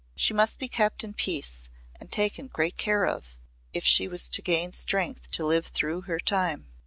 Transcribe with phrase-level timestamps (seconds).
[0.15, 1.69] She must be kept in peace
[1.99, 3.37] and taken great care of
[3.71, 6.71] if she was to gain strength to live through her time.